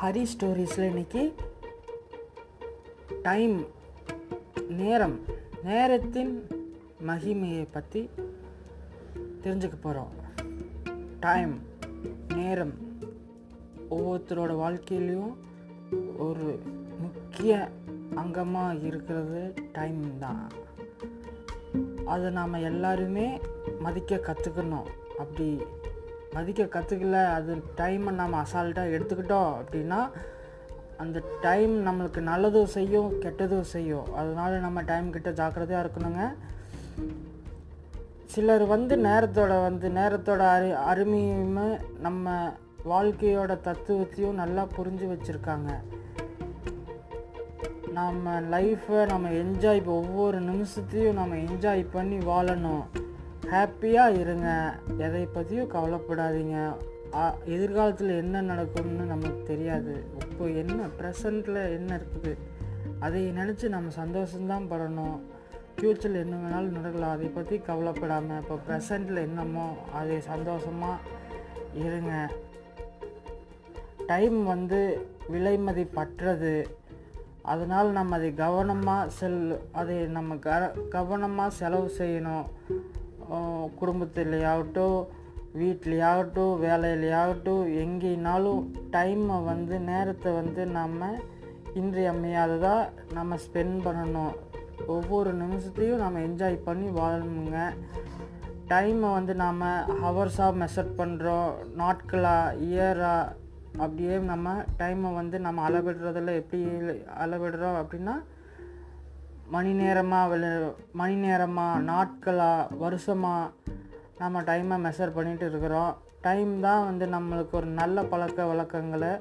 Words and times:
ஹரி 0.00 0.22
ஸ்டோரிஸில் 0.32 0.88
இன்னைக்கு 0.88 1.22
டைம் 3.22 3.56
நேரம் 4.68 5.16
நேரத்தின் 5.62 6.32
மகிமையை 7.06 7.66
பற்றி 7.70 8.02
தெரிஞ்சுக்க 9.44 9.76
போகிறோம் 9.80 10.14
டைம் 11.20 11.54
நேரம் 12.34 12.74
ஒவ்வொருத்தரோட 13.88 14.52
வாழ்க்கையிலையும் 14.56 15.34
ஒரு 16.18 16.48
முக்கிய 16.98 17.52
அங்கமாக 18.14 18.84
இருக்கிறது 18.84 19.40
டைம் 19.72 20.18
தான். 20.18 20.44
அதை 22.04 22.30
நாம் 22.30 22.52
எல்லாருமே 22.62 23.26
மதிக்க 23.80 24.16
கற்றுக்கணும் 24.16 24.88
அப்படி 25.18 25.46
மதிக்க 26.32 26.64
கற்றுக்கல 26.64 27.24
அது 27.32 27.62
டைமை 27.76 28.10
நம்ம 28.10 28.42
அசால்ட்டாக 28.42 28.94
எடுத்துக்கிட்டோம் 28.96 29.52
அப்படின்னா 29.60 30.10
அந்த 30.96 31.22
டைம் 31.40 31.86
நம்மளுக்கு 31.86 32.20
நல்லதும் 32.20 32.72
செய்யும் 32.76 33.20
கெட்டதும் 33.20 33.68
செய்யும். 33.74 34.14
அதனால 34.14 34.58
நம்ம 34.58 34.82
டைம் 34.82 35.10
கிட்ட 35.10 35.30
ஜாக்கிரதையாக 35.30 35.88
இருக்கணுங்க. 35.88 36.32
சிலர் 38.24 38.64
வந்து 38.64 38.96
நேரத்தோட 38.96 39.62
வந்து 39.62 39.88
நேரத்தோட 39.88 40.38
அரு 40.38 40.76
அருமையும் 40.90 41.78
நம்ம 42.00 42.52
வாழ்க்கையோட 42.84 43.58
தத்துவத்தையும் 43.68 44.40
நல்லா 44.42 44.66
புரிஞ்சு 44.76 45.06
வச்சுருக்காங்க. 45.12 45.70
நம்ம 47.92 48.40
லைஃப்பை 48.40 49.06
நம்ம 49.06 49.30
என்ஜாய் 49.30 49.84
ஒவ்வொரு 49.84 50.42
நிமிஷத்தையும் 50.42 51.12
நம்ம 51.12 51.34
என்ஜாய் 51.36 51.86
பண்ணி 51.92 52.18
வாழணும். 52.18 52.84
ஹாப்பியாக 53.52 54.18
இருங்க. 54.22 54.48
எதை 55.06 55.22
பற்றியும் 55.36 55.72
கவலைப்படாதீங்க. 55.74 56.56
எதிர்காலத்தில் 57.54 58.12
என்ன 58.22 58.42
நடக்கும்னு 58.50 59.04
நமக்கு 59.12 59.40
தெரியாது. 59.50 59.94
இப்போ 60.26 60.44
என்ன 60.62 60.80
ப்ரெசண்ட்டில் 60.98 61.60
என்ன 61.76 61.90
இருக்குது? 62.00 62.32
அதை 63.06 63.22
நினச்சி 63.38 63.66
நம்ம 63.74 63.92
சந்தோஷம்தான் 64.02 64.68
படணும். 64.72 65.16
ஃப்யூச்சரில் 65.74 66.22
என்ன 66.24 66.36
வேணாலும் 66.42 66.76
நடக்கலாம். 66.78 67.14
அதை 67.16 67.28
பற்றி 67.38 67.56
கவலைப்படாமல் 67.68 68.40
இப்போ 68.42 68.56
ப்ரெசண்ட்டில் 68.68 69.24
என்னமோ 69.28 69.66
அதை 70.00 70.18
சந்தோஷமாக 70.32 71.02
இருங்க. 71.82 72.12
டைம் 74.10 74.38
வந்து 74.52 74.80
விலை 75.32 75.56
மதிப்பற்றது. 75.66 76.54
அதனால் 77.52 77.90
நம்ம 77.98 78.16
அதை 78.18 78.30
கவனமாக 78.44 79.10
செல் 79.18 79.38
அதை 79.80 79.98
நம்ம 80.16 80.36
க 80.46 80.56
கவனமாக 80.96 81.56
செலவு 81.60 81.88
செய்யணும். 82.00 82.48
குடும்பத்துலேயாகட்டும் 83.80 84.98
வீட்லேயாகட்டும் 85.60 86.54
வேலையிலையாகட்டும் 86.64 87.64
எங்கேனாலும் 87.82 88.62
டைமை 88.90 89.44
வந்து 89.44 89.78
நேரத்தை 89.90 90.32
வந்து 90.32 90.64
நம்ம 90.78 91.08
இன்றியமையாததாக 91.80 92.90
நம்ம 93.12 93.36
ஸ்பெண்ட் 93.44 93.78
பண்ணணும். 93.86 94.34
ஒவ்வொரு 94.86 95.30
நிமிஷத்தையும் 95.42 96.02
நம்ம 96.04 96.20
என்ஜாய் 96.28 96.64
பண்ணி 96.68 96.88
வாழணுங்க. 97.00 97.58
டைமை 98.72 99.08
வந்து 99.12 99.34
நாம் 99.34 99.62
ஹவர்ஸாக 100.02 100.58
மெஷர் 100.62 100.96
பண்ணுறோம் 100.98 101.50
நாட்களாக 101.80 102.56
இயராக 102.68 103.32
அப்படியே 103.78 104.14
நம்ம 104.32 104.54
டைமை 104.78 105.10
வந்து 105.14 105.40
நம்ம 105.40 105.70
அளவிடுறதில் 105.70 106.38
எப்படி 106.40 106.60
அளவிடுறோம் 107.24 107.78
அப்படின்னா 107.80 108.14
மணி 109.54 109.70
நேரமாக 109.82 110.30
விளை 110.32 110.50
மணி 111.00 111.14
நேரமாக 111.24 111.82
நாட்களாக 111.90 112.76
வருஷமாக 112.82 113.52
நம்ம 114.20 114.42
டைமை 114.48 114.76
மெஷர் 114.84 115.14
பண்ணிகிட்டு 115.16 115.46
இருக்கிறோம். 115.50 115.92
டைம் 116.26 116.52
தான் 116.66 116.84
வந்து 116.88 117.06
நம்மளுக்கு 117.14 117.54
ஒரு 117.60 117.68
நல்ல 117.80 118.02
பழக்க 118.12 118.46
வழக்கங்களை 118.50 119.12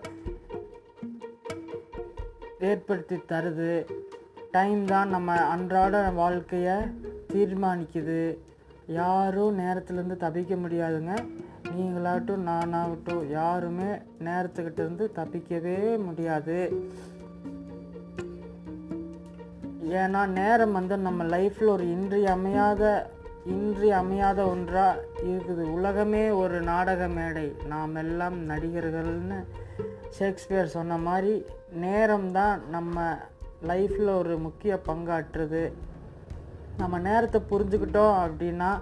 ஏற்படுத்தி 2.70 3.18
தருது. 3.32 3.74
டைம் 4.56 4.82
தான் 4.86 5.14
நம்ம 5.16 5.36
அன்றாட 5.54 5.96
வாழ்க்கையை 6.22 6.78
தீர்மானிக்குது. 7.34 8.22
யாரும் 9.02 9.60
நேரத்துலேருந்து 9.64 10.18
தப்பிக்க 10.26 10.56
முடியாதுங்க. 10.56 11.16
நீங்களாகட்டும் 11.76 12.48
நானாகட்டும் 12.50 13.24
யாருமே 13.38 13.90
நேரத்துக்கிட்டேருந்து 14.28 15.08
தப்பிக்கவே 15.20 15.80
முடியாது. 16.08 16.60
ஏன்னா 19.84 20.28
நேரம் 20.28 20.72
வந்து 20.72 20.98
நம்ம 20.98 21.24
லைஃப்பில் 21.24 21.68
ஒரு 21.68 21.90
இன்றியமையாத 21.90 23.12
இன்றியமையாத 23.46 24.46
ஒன்றாக 24.46 25.04
இருக்குது. 25.24 25.64
உலகமே 25.72 26.30
ஒரு 26.30 26.62
நாடக 26.62 27.08
மேடை. 27.08 27.56
நாம் 27.68 27.96
எல்லாம் 27.96 28.50
நடிகர்கள்னு 28.50 29.46
ஷேக்ஸ்பியர் 30.10 30.66
சொன்ன 30.66 30.98
மாதிரி 30.98 31.46
நேரம் 31.72 32.32
தான் 32.32 32.70
நம்ம 32.70 33.18
லைஃப்பில் 33.68 34.18
ஒரு 34.18 34.38
முக்கிய 34.38 34.80
பங்காற்றுது. 34.88 35.72
நம்ம 36.78 37.00
நேரத்தை 37.00 37.42
புரிஞ்சுக்கிட்டோம் 37.50 38.18
அப்படின்னா 38.26 38.82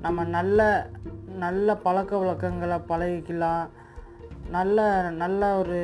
நம்ம 0.00 0.24
நல்ல 0.24 0.90
நல்ல 1.26 1.76
பழக்க 1.76 2.16
வழக்கங்களை 2.16 2.78
பழகிக்கலாம். 2.88 3.68
நல்ல 4.56 4.78
நல்ல 5.22 5.42
ஒரு 5.58 5.78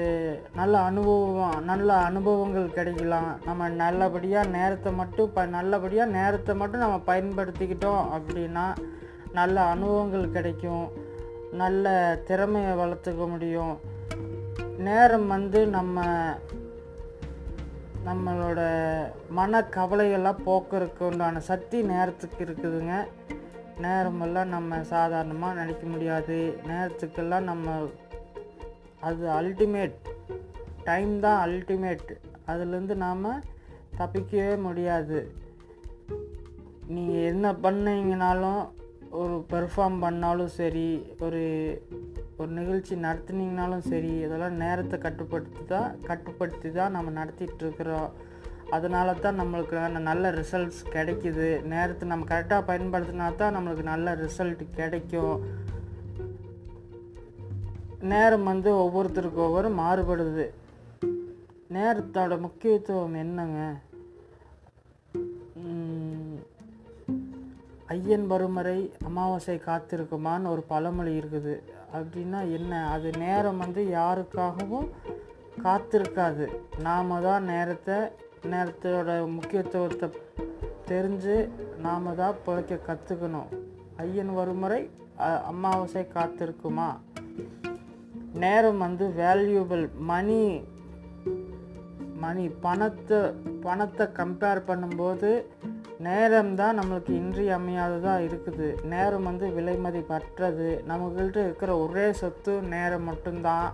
நல்ல 0.54 0.75
அனுபவம் 0.80 1.64
நல்ல 1.64 1.97
அனுபவங்கள் 2.08 2.75
கிடைக்கலாம். 2.76 3.32
நம்ம 3.44 3.69
நல்லபடியாக 3.69 4.52
நேரத்தை 4.56 4.92
மட்டும் 4.92 5.32
ப 5.32 5.44
நல்லபடியாக 5.47 6.14
நேரத்தை 6.19 6.54
மட்டும் 6.60 6.84
நம்ம 6.84 7.00
பயன்படுத்திக்கிட்டோம் 7.10 8.04
அப்படின்னா 8.16 8.66
நல்ல 9.32 9.56
அனுபவங்கள் 9.75 10.34
கிடைக்கும். 10.36 10.86
நல்ல 11.62 11.92
திறமையை 12.28 12.72
வளர்த்துக்க 12.82 13.25
முடியும். 13.28 13.75
நேரம் 14.88 15.26
வந்து 15.26 15.60
நம்ம 15.76 16.06
நம்மளோட 18.08 18.60
மன 19.28 19.60
கவலையெல்லாம் 19.76 20.44
போக்குறதுக்கு 20.46 21.02
உண்டான 21.10 21.41
சக்தி 21.50 21.78
நேரத்துக்கு 21.82 22.41
இருக்குதுங்க. 22.44 22.94
நேரமெல்லாம் 23.84 24.52
நம்ம 24.56 24.81
சாதாரணமாக 24.94 25.58
நினைக்க 25.60 25.84
முடியாது. 25.86 26.38
நேரத்துக்கெல்லாம் 26.69 27.48
நம்ம 27.50 27.70
அது 29.09 29.25
அல்டிமேட் 29.38 29.98
டைம் 30.88 31.12
தான் 31.26 31.41
அல்டிமேட் 31.47 32.10
அதுலேருந்து 32.53 32.94
நாம் 33.04 33.26
தப்பிக்கவே 34.00 34.54
முடியாது. 34.66 35.19
நீங்கள் 36.94 37.26
என்ன 37.32 37.47
பண்ணீங்கனாலும் 37.64 38.62
ஒரு 39.20 39.34
பெர்ஃபார்ம் 39.53 39.98
பண்ணாலும் 40.04 40.53
சரி 40.60 40.88
ஒரு 41.25 41.43
ஒரு 42.41 42.50
நிகழ்ச்சி 42.59 42.94
நடத்துனீங்கனாலும் 43.06 43.84
சரி 43.91 44.12
இதெல்லாம் 44.26 44.60
நேரத்தை 44.62 44.97
கட்டுப்படுத்தி 45.04 45.62
தான் 45.75 45.91
கட்டுப்படுத்தி 46.09 46.70
தான் 46.78 46.94
நம்ம 46.97 47.12
நடத்திட்டுருக்குறோம். 47.20 48.09
அதனால 48.76 49.09
தான் 49.25 49.38
நம்மளுக்கு 49.41 49.76
நல்ல 50.10 50.31
ரிசல்ட்ஸ் 50.41 50.82
கிடைக்கிது. 50.97 51.48
நேரத்தை 51.72 52.04
நம்ம 52.12 52.26
கரெக்டாக 52.32 52.69
பயன்படுத்தினா 52.70 53.28
தான் 53.43 53.54
நம்மளுக்கு 53.56 53.84
நல்ல 53.93 54.14
ரிசல்ட் 54.25 54.64
கிடைக்கும். 54.81 55.37
நேரம் 58.12 58.44
வந்து 58.44 58.70
ஒவ்வொருத்தருக்கு 58.75 59.41
ஒவ்வொரு 59.47 59.69
மாறுபடுது. 59.70 60.47
நேரத்தோட 61.75 62.41
முக்கியத்துவம் 62.41 63.15
என்னங்க? 63.15 63.60
ஐயன் 67.87 68.26
வரும் 68.26 68.59
அமாவாசை 69.09 69.56
காத்திருக்குமான்னு 69.66 70.53
ஒரு 70.54 70.62
பழமொழி 70.62 71.19
இருக்குது. 71.19 71.54
அப்படின்னா 71.97 72.41
என்ன? 72.59 72.91
அது 72.91 73.10
நேரம் 73.19 73.59
வந்து 73.59 73.82
யாருக்காகவும் 73.84 74.88
காத்திருக்காது. 75.64 76.47
நாம் 76.87 77.22
தான் 77.22 77.44
நேரத்தை 77.44 77.94
நேரத்தோட 78.53 79.10
முக்கியத்துவத்தை 79.34 80.09
தெரிஞ்சு 80.91 81.37
நாம 81.78 82.14
தான் 82.14 82.40
பிழைக்க 82.44 82.78
கற்றுக்கணும் 82.88 83.50
ஐயன் 83.96 84.34
வரும் 84.34 84.64
அமாவாசை 85.52 86.06
காத்திருக்குமா? 86.14 86.88
நேரம் 88.34 88.78
வந்து 88.78 89.04
வேல்யூபிள் 89.19 89.90
மணி 89.96 90.64
மணி 92.19 92.48
பணத்தை 92.60 93.19
பணத்தை 93.62 94.04
கம்பேர் 94.19 94.60
பண்ணும்போது 94.66 95.31
நேரம் 95.98 96.54
தான் 96.54 96.78
நம்மளுக்கு 96.78 97.12
இன்றியமையாததாக 97.14 98.25
இருக்குது. 98.28 98.69
நேரம் 98.84 99.22
வந்து 99.22 99.52
விலை 99.52 99.76
மதிப்பற்றது. 99.76 100.82
நம்மகிட்ட 100.88 101.36
இருக்கிற 101.36 101.78
ஒரே 101.78 102.12
சொத்து 102.12 102.62
நேரம் 102.62 103.04
மட்டும்தான். 103.04 103.72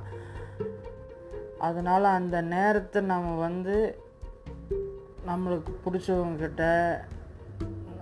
அதனால் 1.59 2.05
அந்த 2.05 2.43
நேரத்தை 2.43 3.01
நம்ம 3.03 3.35
வந்து 3.37 3.77
நம்மளுக்கு 5.27 5.73
பிடிச்சவங்கக்கிட்ட 5.85 6.65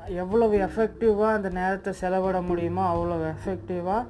எவ்வளவு 0.06 0.56
எஃபெக்டிவாக 0.58 1.36
அந்த 1.36 1.48
நேரத்தை 1.48 1.92
செலவிட 1.92 2.40
முடியுமோ 2.40 2.82
அவ்வளோ 2.92 3.16
எஃபெக்டிவாக 3.34 4.06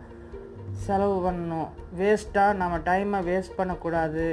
செலவு 0.84 1.16
பண்ணணும். 1.26 1.68
வேஸ்ட்டாக 2.00 2.58
நம்ம 2.60 2.78
டைமை 2.88 3.20
வேஸ்ட் 3.28 3.58
பண்ணக்கூடாது. 3.58 4.26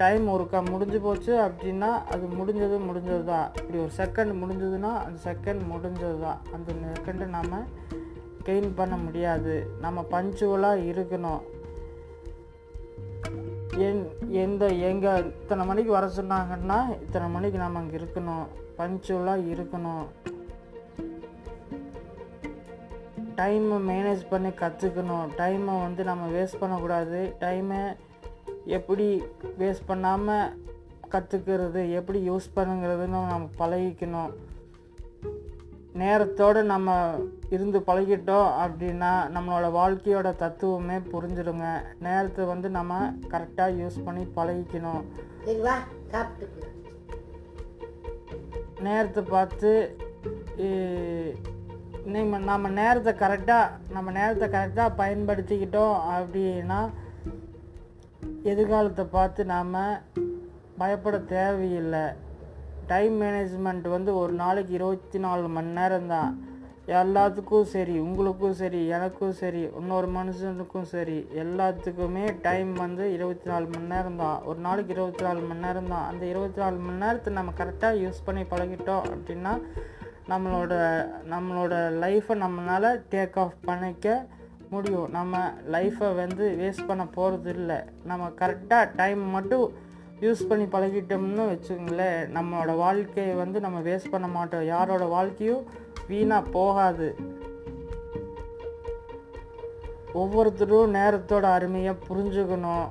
டைம் 0.00 0.24
ஒருக்கா 0.32 0.58
முடிஞ்சு 0.72 0.98
போச்சு 1.04 1.32
அப்படின்னா 1.44 1.90
அது 2.12 2.24
முடிஞ்சது 2.38 2.76
முடிஞ்சது 2.88 3.22
தான் 3.30 3.46
இப்படி 3.60 3.78
ஒரு 3.84 3.92
செகண்ட் 4.00 4.32
முடிஞ்சதுன்னா 4.40 4.90
அந்த 5.04 5.18
செகண்ட் 5.28 5.62
முடிஞ்சது 5.72 6.18
தான் 6.26 6.40
அந்த 6.56 6.72
செகண்டு 6.88 7.26
நாம் 7.36 7.56
கெயின் 8.48 8.68
பண்ண 8.80 8.96
முடியாது. 9.06 9.54
நம்ம 9.84 10.04
பஞ்சுவலாக 10.12 10.84
இருக்கணும். 10.90 11.42
என் 13.86 14.04
எந்த 14.44 14.64
எங்கே 14.90 15.10
இத்தனை 15.40 15.64
மணிக்கு 15.70 15.92
வர 15.96 16.06
சொன்னாங்கன்னா 16.18 16.78
இத்தனை 17.02 17.26
மணிக்கு 17.34 17.58
நம்ம 17.64 17.80
அங்கே 17.82 17.98
இருக்கணும். 18.00 18.46
பஞ்சுவலாக 18.78 19.48
இருக்கணும். 19.54 20.06
டைமை 23.38 23.76
மேனேஜ் 23.90 24.22
பண்ணி 24.30 24.50
கற்றுக்கணும் 24.60 25.32
டைமை 25.40 25.74
வந்து 25.86 26.02
நம்ம 26.10 26.24
வேஸ்ட் 26.36 26.60
பண்ணக்கூடாது. 26.60 27.20
டைமை 27.42 27.80
எப்படி 28.76 29.06
வேஸ்ட் 29.60 29.88
பண்ணாமல் 29.90 30.54
கற்றுக்கிறது 31.12 31.82
எப்படி 31.98 32.18
யூஸ் 32.30 32.48
பண்ணுங்கிறதுன்னு 32.56 33.20
நம்ம 33.32 33.48
பழகிக்கணும். 33.60 34.32
நேரத்தோடு 36.00 36.60
நம்ம 36.72 36.96
இருந்து 37.54 37.78
பழகிட்டோம் 37.86 38.48
அப்படின்னா 38.64 39.12
நம்மளோட 39.36 39.66
வாழ்க்கையோட 39.78 40.28
தத்துவமே 40.42 40.96
புரிஞ்சிடுங்க. 41.12 41.68
நேரத்தை 42.06 42.44
வந்து 42.52 42.68
நம்ம 42.78 42.98
கரெக்டாக 43.32 43.78
யூஸ் 43.82 44.04
பண்ணி 44.06 44.24
பழகிக்கணும். 44.36 45.04
நேரத்தை 48.86 49.22
பார்த்து 49.34 49.70
நம்ம 52.06 52.38
நம்ம 52.38 52.68
நேரத்தை 52.68 53.12
கரெக்டாக 53.12 53.70
நம்ம 53.92 54.10
நேரத்தை 54.10 54.48
கரெக்டாக 54.48 54.96
பயன்படுத்திக்கிட்டோம் 54.96 55.96
அப்படின்னா 56.10 56.90
எதிர்காலத்தை 58.42 59.04
பார்த்து 59.04 59.44
நாம் 59.44 59.74
பயப்பட 60.78 61.18
தேவையில்லை. 61.18 62.06
டைம் 62.86 63.22
மேனேஜ்மெண்ட் 63.22 63.88
வந்து 63.88 64.16
ஒரு 64.16 64.32
நாளைக்கு 64.32 64.72
இருபத்தி 64.74 65.18
நாலு 65.18 65.48
மணி 65.48 65.66
நேரம் 65.66 66.06
தான் 66.06 66.46
எல்லாத்துக்கும் 66.86 67.62
சரி 67.62 67.98
உங்களுக்கும் 67.98 68.54
சரி 68.54 68.86
எனக்கும் 68.86 69.32
சரி 69.32 69.70
இன்னொரு 69.78 70.06
மனுஷனுக்கும் 70.06 70.82
சரி 70.82 71.26
எல்லாத்துக்குமே 71.34 72.40
டைம் 72.42 72.74
வந்து 72.74 73.12
இருபத்தி 73.12 73.50
நாலு 73.50 73.66
மணி 73.66 73.86
நேரம் 73.86 74.16
தான் 74.16 74.42
ஒரு 74.42 74.58
நாளைக்கு 74.58 74.92
இருபத்தி 74.92 75.24
நாலு 75.24 75.40
மணி 75.40 75.60
நேரம் 75.60 75.88
தான் 75.88 76.06
அந்த 76.06 76.26
இருபத்தி 76.26 76.60
நாலு 76.60 76.78
மணி 76.78 76.98
நேரத்தை 76.98 77.32
நம்ம 77.32 77.52
கரெக்டாக 77.58 77.98
யூஸ் 77.98 78.24
பண்ணி 78.24 78.42
பழகிட்டோம் 78.42 79.04
அப்படின்னா 79.04 79.54
நம்மளோட 80.28 80.74
நம்மளோட 81.30 81.74
லைஃப்பை 82.02 82.36
நம்மளால் 82.44 83.02
டேக் 83.10 83.38
ஆஃப் 83.38 83.54
பண்ணிக்க 83.64 84.26
முடியும். 84.70 85.10
நம்ம 85.10 85.52
லைஃப்பை 85.72 86.14
வந்து 86.14 86.56
வேஸ்ட் 86.60 86.86
பண்ண 86.86 87.06
போகிறது 87.06 87.50
இல்லை 87.50 87.76
நம்ம 88.04 88.28
கரெக்டாக 88.28 88.90
டைம் 88.96 89.18
மட்டும் 89.18 89.72
யூஸ் 90.20 90.46
பண்ணி 90.48 90.64
பழகிட்டோம்னு 90.64 91.46
வச்சுக்கோங்களேன் 91.52 92.28
நம்மளோட 92.36 92.76
வாழ்க்கையை 92.76 93.34
வந்து 93.34 93.60
நம்ம 93.60 93.80
வேஸ்ட் 93.80 94.10
பண்ண 94.10 94.28
மாட்டோம். 94.28 94.66
யாரோட 94.66 95.04
வாழ்க்கையும் 95.04 95.66
வீணாக 96.08 96.50
போகாது. 96.50 97.16
ஒவ்வொருத்தரும் 100.12 100.94
நேரத்தோட 100.94 101.42
அருமையை 101.42 101.94
புரிஞ்சுக்கணும். 102.08 102.88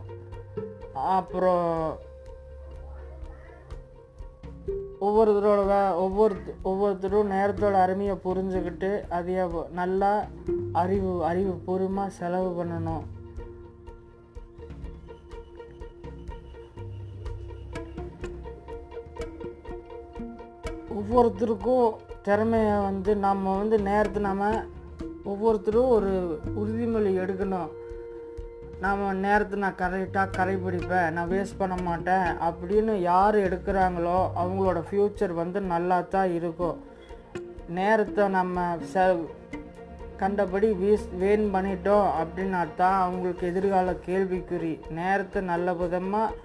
அப்புறம் 0.94 1.98
ஒவ்வொருத்தரோட 5.02 5.60
வே- 5.66 5.94
ஒவ்வொரு 5.94 6.36
ஒவ்வொருத்தரும் 6.64 7.32
நேரத்தோட 7.32 7.72
அருமையை 7.72 8.16
புரிஞ்சுக்கிட்டு 8.26 9.02
அதைய 9.12 9.70
நல்லா 9.70 10.26
அறிவு 10.72 11.26
அறிவு 11.26 11.54
பூர்வமாக 11.54 12.10
செலவு 12.10 12.66
பண்ணணும். 12.66 13.04
ஒவ்வொருத்தருக்கும் 20.90 21.94
திறமையை 22.22 22.78
வந்து 22.80 23.16
நம்ம 23.16 23.58
வந்து 23.58 23.80
நேரத்தை 23.80 24.22
நம்ம 24.22 24.64
ஒவ்வொருத்தரும் 25.24 25.90
ஒரு 25.90 26.40
உறுதிமொழி 26.46 27.18
எடுக்கணும். 27.18 27.70
நாம் 28.84 29.04
நேரத்தை 29.26 29.56
நான் 29.62 29.80
கரெக்டாக 29.82 30.34
கடைபிடிப்பேன். 30.38 31.14
நான் 31.16 31.32
வேஸ்ட் 31.32 31.60
பண்ண 31.62 31.76
மாட்டேன். 31.88 32.28
அப்படின்னு 32.48 32.94
யார் 33.12 33.36
எடுக்கிறாங்களோ 33.46 34.18
அவங்களோட 34.42 34.80
ஃப்யூச்சர் 34.88 35.34
வந்து 35.42 35.60
நல்லா 35.74 35.98
தான் 36.16 36.34
இருக்கும். 36.40 36.78
நேரத்தை 37.78 38.26
நம்ம 38.38 38.66
ச 38.92 39.06
கண்டபடி 40.22 40.70
வீஸ் 40.82 41.08
வேன் 41.22 41.46
பண்ணிட்டோம் 41.56 42.08
அப்படின்னா 42.22 42.62
தான் 42.82 43.00
அவங்களுக்கு 43.06 43.44
எதிர்கால 43.52 43.92
கேள்விக்குறி. 44.08 44.74
நேரத்தை 45.00 45.42
நல்ல 45.52 45.74
விதமாக 45.82 46.36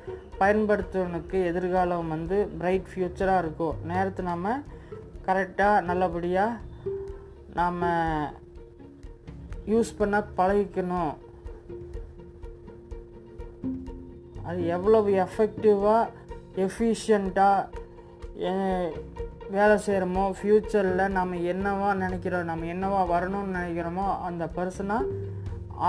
பயன்படுத்துவனுக்கு 0.41 1.39
எதிர்காலம் 1.51 2.13
வந்து 2.15 2.39
பிரைட் 2.61 2.91
ஃப்யூச்சராக 2.93 3.43
இருக்கும். 3.45 3.79
நேரத்தை 3.91 4.25
நம்ம 4.33 4.57
கரெக்டாக 5.29 5.85
நல்லபடியாக 5.91 6.61
நாம் 7.61 7.83
யூஸ் 9.73 9.93
பண்ண 10.01 10.19
பழகிக்கணும். 10.41 11.13
அது 14.49 14.61
எவ்வளவு 14.77 15.11
எஃபெக்டிவாக 15.25 16.11
எஃபிஷியண்ட்டாக 16.65 17.69
வேலை 19.55 19.75
செய்கிறோமோ 19.87 20.25
ஃப்யூச்சரில் 20.39 21.15
நம்ம 21.17 21.41
என்னவா 21.53 21.89
நினைக்கிறோம் 22.03 22.49
நம்ம 22.51 22.69
என்னவா 22.75 23.01
வரணும்னு 23.15 23.57
நினைக்கிறோமோ 23.59 24.07
அந்த 24.29 24.45
பர்சனாக 24.57 25.11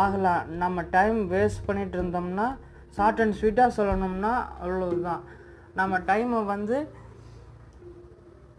ஆகலாம். 0.01 0.43
நம்ம 0.63 0.83
டைம் 0.95 1.19
வேஸ்ட் 1.31 1.65
பண்ணிட்டு 1.65 1.95
இருந்தோம்னா 2.01 2.47
ஷார்ட் 2.95 3.21
அண்ட் 3.21 3.37
ஸ்வீட்டாக 3.39 3.75
சொல்லணும்னா 3.77 4.33
அவ்வளவுதான். 4.59 5.23
நம்ம 5.79 5.99
டைமை 6.09 6.39
வந்து 6.45 6.77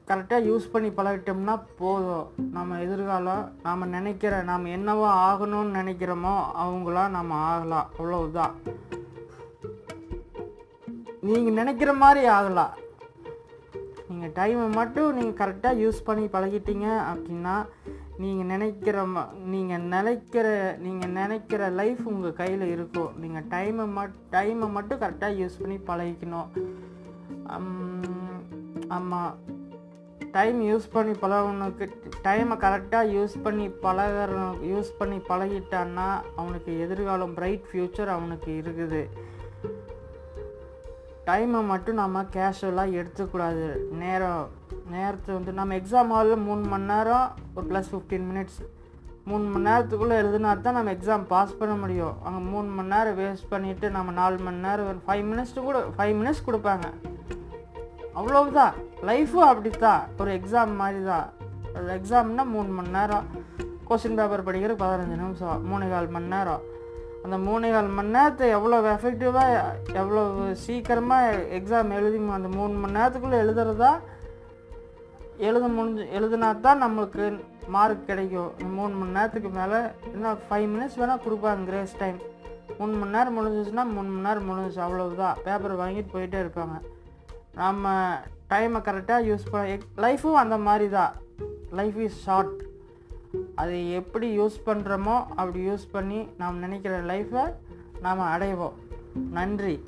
கரெக்டாக 0.08 0.46
யூஸ் 0.48 0.70
பண்ணி 0.72 0.88
பழகிட்டோம்னா 0.88 1.54
போதும். 1.78 2.26
நம்ம 2.56 2.78
எதிர்காலம் 2.86 3.44
நாம் 3.62 3.92
நினைக்கிற 3.96 4.42
நாம் 4.50 4.72
என்னவோ 4.76 5.06
ஆகணும்னு 5.28 5.78
நினைக்கிறோமோ 5.80 6.34
அவங்களாம் 6.64 7.14
நம்ம 7.18 7.34
ஆகலாம். 7.52 7.90
அவ்வளவுதான். 7.98 8.54
நீங்கள் 11.26 11.58
நினைக்கிற 11.60 11.90
மாதிரி 12.02 12.22
ஆகலாம். 12.36 12.72
நீங்கள் 14.08 14.32
டைமை 14.38 14.64
மட்டும் 14.78 15.14
நீங்கள் 15.18 15.38
கரெக்டாக 15.42 15.80
யூஸ் 15.82 16.06
பண்ணி 16.08 16.24
பழகிட்டீங்க 16.34 16.86
அப்படின்னா 17.10 17.54
நீங்கள் 18.22 18.50
நினைக்கிற 18.52 18.96
ம 19.12 19.22
நீங்கள் 19.52 19.86
நினைக்கிற 19.94 20.46
நீங்கள் 20.84 21.14
நினைக்கிற 21.20 21.70
லைஃப் 21.80 22.02
உங்கள் 22.12 22.36
கையில் 22.40 22.64
இருக்கும். 22.74 23.14
நீங்கள் 23.22 23.48
டைமை 23.54 23.86
மட் 23.96 24.18
டைமை 24.34 24.68
மட்டும் 24.76 25.00
கரெக்டாக 25.04 25.38
யூஸ் 25.40 25.60
பண்ணி 25.62 25.78
பழகிக்கணும். 25.88 26.50
ஆமாம் 28.96 29.34
டைம் 30.36 30.58
யூஸ் 30.68 30.86
பண்ணி 30.94 31.14
பழகணுக்கு 31.24 31.84
டைமை 32.26 32.56
கரெக்டாக 32.64 33.12
யூஸ் 33.16 33.34
பண்ணி 33.44 33.66
பழகிற 33.84 34.40
யூஸ் 34.72 34.90
பண்ணி 35.00 35.18
பழகிட்டான்னா 35.30 36.08
அவனுக்கு 36.40 36.72
எதிர்காலம் 36.86 37.34
பிரைட் 37.38 37.68
ஃப்யூச்சர் 37.68 38.10
அவனுக்கு 38.16 38.50
இருக்குது. 38.62 39.02
டைமை 41.26 41.60
மட்டும் 41.70 42.00
நம்ம 42.00 42.22
கேஷுவலாக 42.34 42.96
எடுத்துக்கூடாது 43.00 43.66
நேரம் 44.00 44.48
நேரத்தை 44.94 45.30
வந்து 45.36 45.52
நம்ம 45.58 45.74
எக்ஸாம் 45.80 46.10
ஹாலில் 46.14 46.42
மூணு 46.48 46.64
மணி 46.72 46.86
நேரம் 46.92 47.28
ஒரு 47.54 47.64
ப்ளஸ் 47.70 47.88
ஃபிஃப்டீன் 47.92 48.26
மினிட்ஸ் 48.30 48.58
மூணு 49.28 49.44
மணி 49.52 49.66
நேரத்துக்குள்ளே 49.68 50.16
எழுதுனா 50.22 50.50
தான் 50.64 50.76
நம்ம 50.78 50.92
எக்ஸாம் 50.96 51.24
பாஸ் 51.30 51.56
பண்ண 51.60 51.74
முடியும். 51.82 52.16
அங்கே 52.24 52.40
மூணு 52.52 52.68
மணி 52.78 52.92
நேரம் 52.94 53.16
வேஸ்ட் 53.20 53.48
பண்ணிவிட்டு 53.52 53.86
நம்ம 53.96 54.12
நாலு 54.20 54.36
மணி 54.46 54.60
நேரம் 54.66 55.00
ஃபைவ் 55.06 55.24
மினிட்ஸ் 55.30 55.54
கூட 55.68 55.80
ஃபைவ் 55.96 56.14
மினிட்ஸ் 56.20 56.44
கொடுப்பாங்க. 56.48 56.86
அவ்வளோதான் 58.18 58.74
லைஃப்பும் 59.10 59.48
அப்படி 59.52 59.70
தான் 59.86 60.02
ஒரு 60.20 60.32
எக்ஸாம் 60.38 60.74
மாதிரி 60.82 61.02
தான் 61.12 61.26
எக்ஸாம்னால் 61.98 62.52
மூணு 62.54 62.70
மணி 62.78 62.96
நேரம். 62.98 63.26
கொஸ்டின் 63.88 64.18
பேப்பர் 64.20 64.46
படிக்கிற 64.48 64.74
பதினஞ்சு 64.84 65.16
நிமிஷம். 65.22 65.64
மூணு 65.70 65.86
கால் 65.94 66.14
மணி 66.16 66.30
நேரம். 66.36 66.62
அந்த 67.24 67.36
மூணே 67.44 67.68
நாலு 67.74 67.90
மணி 67.98 68.14
நேரத்தை 68.14 68.46
எவ்வளோ 68.56 68.78
எஃபெக்டிவாக 68.94 69.60
எவ்வளோ 70.00 70.22
சீக்கிரமாக 70.64 71.38
எக்ஸாம் 71.58 71.94
எழுதி 71.98 72.18
அந்த 72.38 72.48
மூணு 72.56 72.74
மணி 72.82 72.96
நேரத்துக்குள்ளே 72.98 73.38
எழுதுறதா 73.44 73.92
எழுத 75.46 75.68
முடிஞ்சு 75.76 76.02
எழுதுனா 76.18 76.48
தான் 76.66 76.82
நம்மளுக்கு 76.82 77.24
மார்க் 77.74 78.04
கிடைக்கும். 78.10 78.50
இந்த 78.58 78.70
மூணு 78.80 78.92
மணி 78.98 79.16
நேரத்துக்கு 79.16 79.50
மேலே 79.58 79.78
என்ன 80.12 80.34
ஃபைவ் 80.48 80.66
மினிட்ஸ் 80.74 80.98
வேணால் 81.00 81.24
கொடுப்பாங்க 81.24 81.64
கிரேஸ் 81.70 81.96
டைம் 82.02 82.18
மூணு 82.78 82.92
மணி 83.00 83.16
நேரம் 83.16 83.36
முடிஞ்சிச்சுன்னா 83.38 83.84
மூணு 83.94 84.08
மணி 84.12 84.26
நேரம் 84.28 84.48
முடிஞ்சிச்சு 84.50 84.82
அவ்வளவுதான். 84.86 85.40
பேப்பர் 85.46 85.80
வாங்கிட்டு 85.82 86.14
போயிட்டே 86.14 86.38
இருப்பாங்க. 86.44 86.76
நம்ம 87.62 87.94
டைமை 88.52 88.80
கரெக்டாக 88.88 89.26
யூஸ் 89.30 89.50
பண்ண 89.50 89.78
லைஃபும் 90.04 90.40
அந்த 90.44 90.56
மாதிரி 90.68 90.88
தான் 90.98 91.12
லைஃப் 91.80 91.98
இஸ் 92.06 92.22
ஷார்ட் 92.26 92.54
அதை 93.54 93.92
எப்படி 93.92 94.38
யூஸ் 94.38 94.58
பண்ணுறோமோ 94.66 95.16
அப்படி 95.26 95.68
யூஸ் 95.68 95.86
பண்ணி 95.92 96.28
நாம் 96.38 96.58
நினைக்கிற 96.58 97.02
லைஃப்பை 97.02 97.44
நாம் 98.00 98.20
அடைவோம். 98.20 98.72
நன்றி. 99.30 99.84